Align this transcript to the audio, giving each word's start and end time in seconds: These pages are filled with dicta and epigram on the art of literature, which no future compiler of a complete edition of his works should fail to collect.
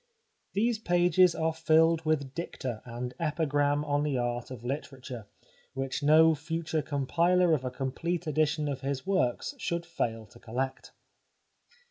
These 0.53 0.79
pages 0.79 1.35
are 1.35 1.53
filled 1.53 2.05
with 2.05 2.33
dicta 2.33 2.81
and 2.85 3.13
epigram 3.19 3.85
on 3.85 4.01
the 4.01 4.17
art 4.17 4.49
of 4.49 4.63
literature, 4.63 5.27
which 5.75 6.01
no 6.01 6.33
future 6.33 6.81
compiler 6.81 7.53
of 7.53 7.63
a 7.63 7.69
complete 7.69 8.25
edition 8.25 8.67
of 8.67 8.81
his 8.81 9.05
works 9.05 9.53
should 9.59 9.85
fail 9.85 10.25
to 10.25 10.39
collect. 10.39 10.91